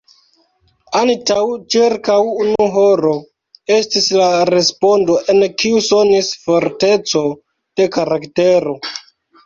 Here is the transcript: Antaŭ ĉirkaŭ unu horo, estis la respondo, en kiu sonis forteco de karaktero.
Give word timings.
Antaŭ 1.01 1.43
ĉirkaŭ 1.75 2.15
unu 2.45 2.65
horo, 2.77 3.13
estis 3.77 4.09
la 4.23 4.33
respondo, 4.53 5.21
en 5.35 5.47
kiu 5.61 5.85
sonis 5.93 6.35
forteco 6.49 7.27
de 7.77 7.93
karaktero. 7.99 8.79